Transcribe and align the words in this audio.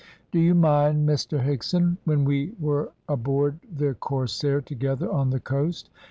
"Do 0.31 0.39
you 0.39 0.55
mind, 0.55 1.07
Mr 1.07 1.45
Higson, 1.45 1.97
when 2.05 2.25
we 2.25 2.53
were 2.59 2.91
aboard 3.07 3.59
the 3.71 3.93
Corsair 3.93 4.59
together 4.61 5.07
on 5.13 5.29
the 5.29 5.39
coast? 5.39 5.91